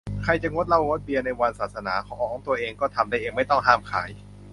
[0.23, 4.09] ใครจะงดเหล้างดเบียร์ในวันศาสนาของตัวเองก็ทำได้เอง ไม่ต้องห้ามขาย